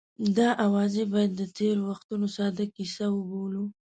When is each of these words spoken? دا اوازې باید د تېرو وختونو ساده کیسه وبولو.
دا 0.37 0.49
اوازې 0.65 1.03
باید 1.13 1.31
د 1.35 1.41
تېرو 1.57 1.81
وختونو 1.91 2.27
ساده 2.37 2.65
کیسه 2.75 3.05
وبولو. 3.11 3.63